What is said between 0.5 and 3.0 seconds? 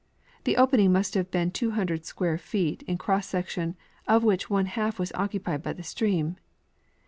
opening must have been 200 square feet in